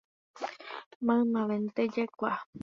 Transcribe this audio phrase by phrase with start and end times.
[1.05, 2.37] Maymavénte jaikuaa